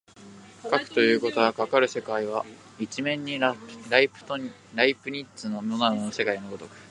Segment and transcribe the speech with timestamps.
[0.67, 2.43] かくいうことは、かかる世界は
[2.79, 3.51] 一面にラ
[3.99, 6.75] イプニッツのモナドの世界の如く